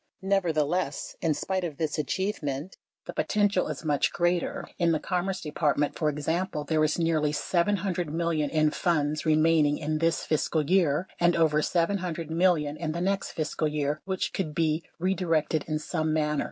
Nevertheless, 0.23 1.15
in 1.21 1.35
spite 1.35 1.63
of 1.63 1.77
this 1.77 1.99
achievement, 1.99 2.75
the 3.05 3.13
potential 3.13 3.67
is 3.67 3.85
much 3.85 4.11
greater. 4.11 4.67
In 4.79 4.93
the 4.93 4.99
Commerce 4.99 5.41
Department, 5.41 5.93
for 5.95 6.09
example, 6.09 6.63
there 6.63 6.83
is 6.83 6.97
nearly 6.97 7.31
$700 7.31 8.07
million 8.07 8.49
in 8.49 8.71
funds 8.71 9.27
remaining 9.27 9.77
in 9.77 9.99
this 9.99 10.23
fiscal 10.25 10.63
year 10.67 11.07
and 11.19 11.35
over 11.35 11.61
$700 11.61 12.31
million 12.31 12.77
in 12.77 12.91
next 13.03 13.33
fiscal 13.33 13.67
year 13.67 14.01
which 14.05 14.33
could 14.33 14.55
be 14.55 14.83
redirected 14.97 15.63
in 15.67 15.77
some 15.77 16.11
manner. 16.11 16.39